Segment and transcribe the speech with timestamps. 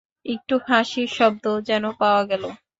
[0.25, 2.43] একটু হাসির শব্দও যেন পাওয়া গেল।